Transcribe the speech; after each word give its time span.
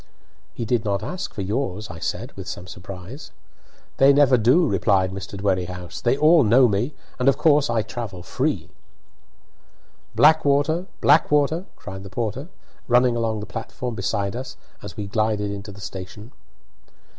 "He 0.55 0.65
did 0.65 0.83
not 0.83 1.03
ask 1.03 1.31
for 1.31 1.43
yours," 1.43 1.91
I 1.91 1.99
said, 1.99 2.31
with 2.31 2.47
some 2.47 2.65
surprise. 2.65 3.29
"They 3.97 4.11
never 4.11 4.35
do," 4.35 4.67
replied 4.67 5.11
Mr. 5.11 5.37
Dwerrihouse; 5.39 6.01
"they 6.01 6.17
all 6.17 6.43
know 6.43 6.67
me, 6.67 6.95
and 7.19 7.29
of 7.29 7.37
course 7.37 7.69
I 7.69 7.83
travel 7.83 8.23
free." 8.23 8.71
"Blackwater! 10.15 10.87
Blackwater!" 11.01 11.67
cried 11.75 12.01
the 12.01 12.09
porter, 12.09 12.47
running 12.87 13.15
along 13.15 13.41
the 13.41 13.45
platform 13.45 13.93
beside 13.93 14.35
us 14.35 14.57
as 14.81 14.97
we 14.97 15.05
glided 15.05 15.51
into 15.51 15.71
the 15.71 15.79
station. 15.81 16.31